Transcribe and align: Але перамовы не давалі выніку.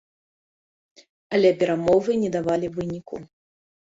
Але 1.37 1.51
перамовы 1.63 2.15
не 2.21 2.29
давалі 2.37 2.67
выніку. 2.79 3.21